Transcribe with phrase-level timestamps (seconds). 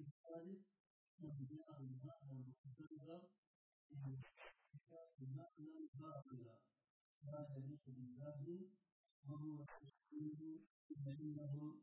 [0.00, 0.64] الثالث
[1.24, 3.22] أنبياء المعنى المتكرر
[3.90, 4.22] من
[4.72, 6.58] صفات المعنى الباطلة
[7.22, 8.68] ما يليق بالله
[9.24, 10.64] وهو التشكيل
[11.04, 11.82] فإنهم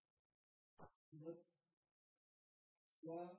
[1.20, 1.36] رسول
[3.02, 3.38] الله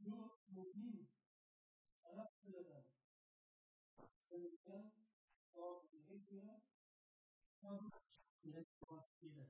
[0.00, 1.08] bu mümin
[2.04, 2.84] Arapçadan
[4.18, 4.92] söylenen
[5.54, 6.60] tabirine göre
[7.60, 9.46] tabirine vasfıyla.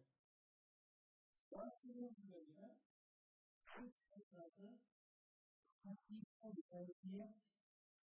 [1.50, 2.76] Vasfının göre
[3.78, 4.78] bu sıfatı
[5.82, 7.34] hakikaten terbiye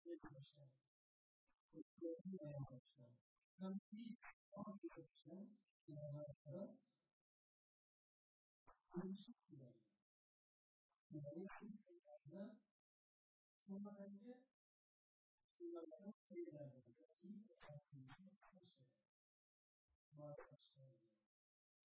[0.04, 0.68] edilmişler.
[1.72, 3.10] Kutlarını ayarlamışlar.
[3.58, 4.16] Tanrı'yı
[4.52, 5.48] ayarlamışlar.
[5.88, 6.76] Yanlarında
[8.90, 9.74] karışık bir yer.
[11.10, 11.83] Yani hiç
[12.34, 12.58] bizni
[13.64, 14.32] ko'madagi
[15.56, 16.14] tushunlarni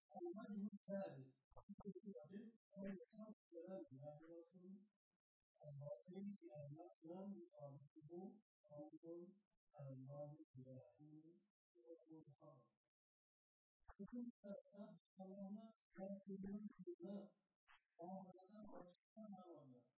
[0.10, 1.28] محمد بن ثابت
[5.68, 6.26] الباطل
[7.04, 8.34] لم يطالبه
[8.70, 9.28] قول
[9.80, 11.24] الماضي الإلهي
[11.86, 12.62] وهو الحرام
[14.00, 15.56] فكل فتاة كان
[15.96, 16.36] كافر
[16.86, 17.30] بالله
[18.00, 19.99] وهذا أشهر ولا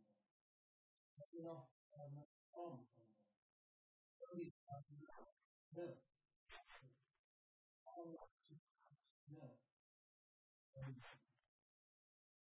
[1.33, 1.67] you know,
[1.99, 2.23] um,
[2.53, 2.79] home.
[5.75, 5.83] No.
[9.29, 9.51] No.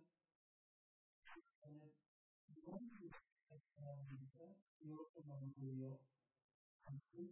[1.63, 1.88] uh,
[2.68, 3.16] one is
[3.48, 4.52] that uh,
[4.84, 5.96] Europe and Mongolia
[6.84, 7.32] country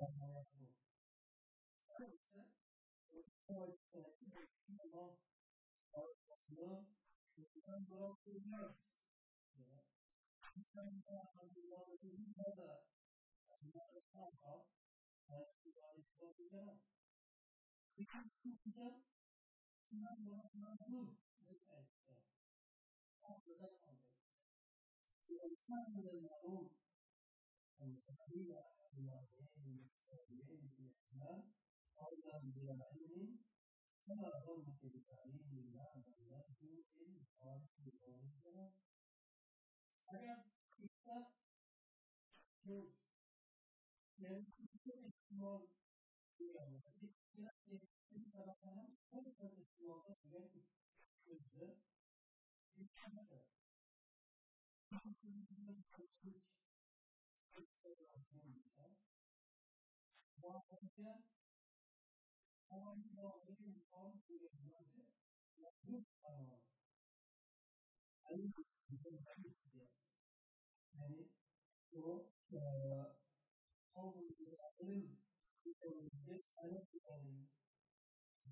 [0.00, 0.64] and Morocco.
[1.84, 2.48] So it's uh,
[3.44, 4.08] quite uh,
[4.80, 5.20] more
[5.92, 6.08] or
[6.56, 6.80] more
[7.36, 8.80] the number of the Arabs.
[9.52, 9.84] Yeah.
[10.56, 10.80] And so
[11.12, 12.80] uh, we want to do another
[13.52, 14.64] another somehow
[15.28, 16.80] that we want to go together.
[18.00, 19.21] We can do together.
[20.00, 21.12] not what not move
[21.44, 22.24] with that stuff.
[23.28, 24.08] After that moment.
[25.28, 26.72] So it's not really my own.
[27.82, 28.60] And the Maria
[28.96, 31.40] in our hand and so the end of the Islam,
[31.98, 33.36] all down the Island,
[34.02, 36.44] كما ظنك بتعليم الله الله
[37.00, 38.72] إن قال في قول الجواب.
[40.12, 40.44] أنا
[40.80, 41.18] إذا
[42.64, 42.88] شوف
[44.18, 44.44] لأن
[44.84, 45.66] كل إسمه
[46.38, 47.21] في أولادك
[48.20, 50.62] tarafından her sonraki yolda sürekli
[51.24, 51.76] çözdü.
[52.76, 53.44] Bir kimse
[54.90, 56.42] Tanrı'nın kaçış
[57.52, 58.94] kaçışlarından bulunca
[60.36, 61.22] muhabbete
[62.70, 64.68] olayın doğruyu yukarı sürekli
[65.58, 66.62] yapıp aralar.
[70.94, 71.28] Yani
[71.92, 72.60] o e,
[73.94, 74.24] o bu
[74.82, 75.18] ilim,
[75.64, 77.48] bu ilim, bu ilim,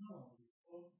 [0.00, 0.32] No,
[0.66, 0.90] well,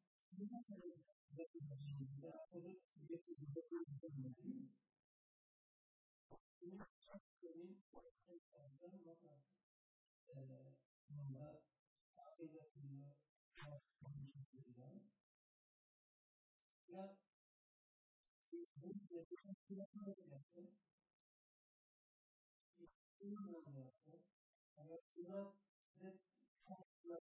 [25.18, 25.28] you.
[25.28, 25.52] know,
[26.00, 26.27] this is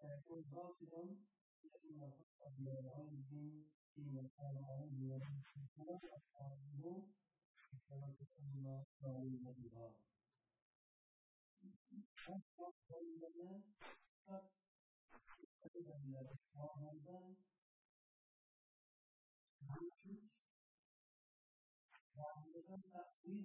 [0.00, 1.04] فيكون باطلا
[1.64, 7.06] لأن الحق بغيره فيما كان عليه والإنسان أصحابه
[7.88, 8.84] كما تسمى
[12.32, 13.50] oppoq qo'llarini
[15.64, 16.02] og'zidan
[22.16, 23.44] mavzudan taqdim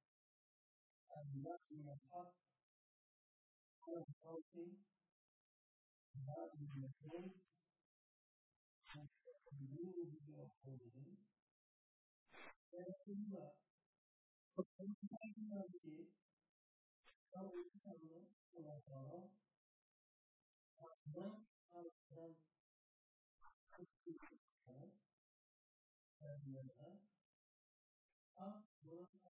[1.17, 2.33] and nothing of us,
[3.87, 4.79] unhealthy,
[6.27, 7.41] not in your face,
[8.95, 9.07] and
[9.59, 11.17] remove your holy,
[12.71, 13.57] and in love.
[14.81, 16.11] In humility,
[17.33, 19.31] coming from the Lord,
[20.81, 21.43] as much
[21.75, 22.35] as them
[26.21, 26.93] and the other,
[28.37, 29.30] up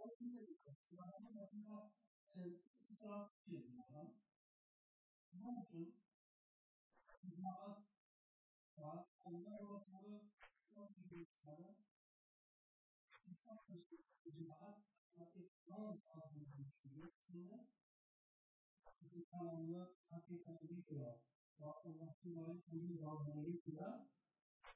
[0.00, 1.92] 关心的可喜欢他们应该
[2.32, 2.56] 是
[2.88, 3.60] 比较简
[3.92, 4.16] 单，
[5.36, 5.92] 那是
[7.20, 7.44] 其他
[8.80, 10.24] 啊，我们那时候除了
[10.72, 11.76] 说这个啥呢？
[13.44, 16.88] 上课是其他啊，对，然后啊，我们学
[17.28, 17.68] 习呢，
[18.96, 21.20] 就是看我们啊，对他的那个，
[21.58, 24.08] 然后我们后来我们找我们的例子呢。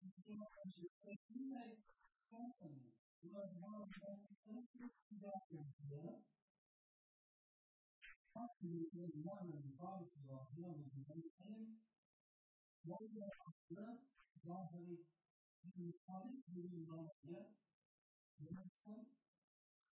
[0.00, 1.76] because your teammate
[2.32, 2.88] company
[3.20, 6.16] was one of the most expensive productions here.
[8.32, 11.28] Company is one of the bodies of one of the main
[12.80, 13.28] One of the
[14.40, 15.04] body
[15.60, 17.44] in the college within last year,
[18.40, 19.04] Jackson,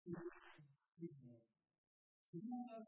[0.06, 0.22] is
[1.02, 1.42] here.
[2.36, 2.78] لماذا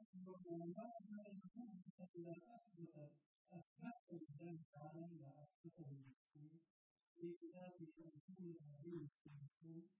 [1.09, 3.11] لماذا يكون الأسباب
[3.49, 6.78] الأسباب التي تعلم أسباب النفسية
[7.19, 8.07] kita bisa
[8.39, 9.91] mengambil satu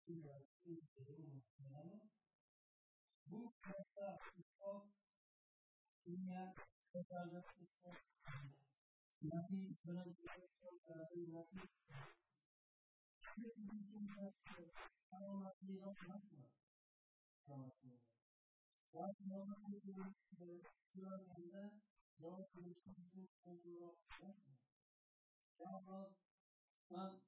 [0.06, 0.46] Sudah
[3.26, 4.06] Bu apa semata
[6.06, 6.46] yang
[6.94, 7.26] kata
[7.58, 7.98] ispat
[9.16, 11.00] Nothing is going to be so good,
[11.32, 11.72] nothing is
[13.36, 14.72] Everything in us is
[15.12, 16.48] how much we don't wrestle
[17.44, 17.80] from us.
[18.92, 20.60] What moment is it to
[20.92, 21.64] turn in the
[22.20, 24.56] door to the Jesus and you don't wrestle?
[25.60, 26.12] That was
[26.92, 27.20] not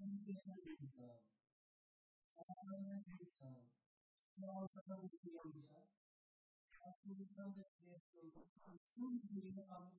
[0.00, 1.20] indifferent himself.
[2.40, 3.68] All in himself.
[4.44, 6.05] All the way to himself.
[6.86, 9.90] we know that this will soon be on our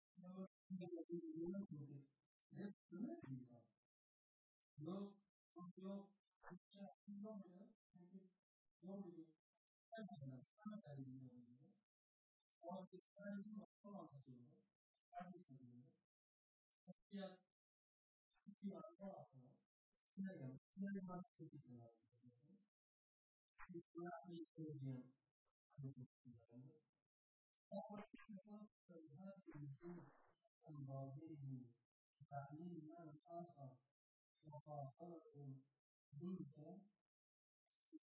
[2.53, 3.17] This is
[4.77, 5.05] लोग
[5.77, 5.93] जो
[6.43, 7.63] अच्छा चीज़ों में
[7.95, 8.23] लेकिन
[8.83, 9.23] वो भी
[12.63, 14.53] और इस तरह की वस्तु आना चाहिए
[15.13, 15.81] आगे से लिए
[16.87, 17.37] इसके आप
[18.47, 19.45] किसी बात को आसान
[20.17, 22.29] नहीं है इसलिए बात से किसी बात को
[23.75, 25.26] इसलिए आपने इसको दिया
[28.47, 30.07] تفصل هذه النصوص
[30.65, 31.65] عن ظاهره
[32.29, 33.77] تعليل معنى آخر
[34.45, 35.21] وخاطرة
[36.13, 36.57] بنت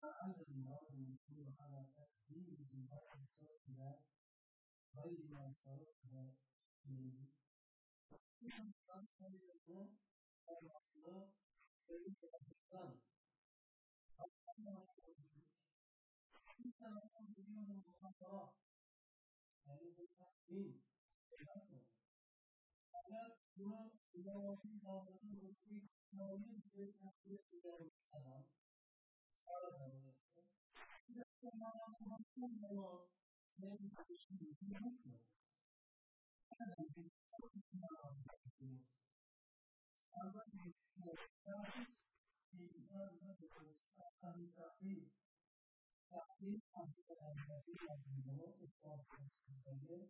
[0.03, 4.03] فعل المراد المذكور على تقديم بعض صوتها
[4.97, 6.33] غير ما صرفها
[6.87, 7.27] إليه
[8.43, 9.97] نعم أصل يكون
[10.51, 11.29] المصدر
[11.89, 12.99] فليس الحسان
[14.59, 14.87] أما
[16.59, 18.53] حتى لو كان بينهم مخاطرات
[19.67, 19.95] يعني
[20.51, 20.83] مين؟
[21.40, 21.85] الأسود
[22.95, 28.45] هذا هو إذا وجد خاطرين وفي موجود في تحويل إلى السلام
[29.47, 30.14] قال سبحانه
[31.11, 31.61] إذا كان
[32.01, 33.09] مفهوم الله
[33.59, 35.21] لم يكن في نفسه
[36.61, 38.45] هذا من أول ما أردت
[40.19, 40.55] أردت
[41.49, 42.14] أن أحس
[42.51, 45.24] في هذا المدرسة أحسن تأثير
[46.14, 48.94] harus akan tapi tapi pasti ada hasil yang sebelum itu
[49.42, 50.03] sebagai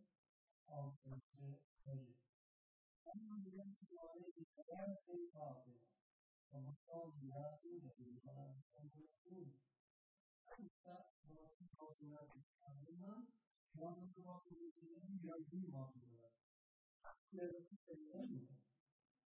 [0.69, 1.65] alternatif
[3.05, 5.81] kemudian semuanya dibayar separuh
[6.53, 9.49] kemudian dihasil dari dalam kemudian
[10.55, 12.25] kita melakukan sosial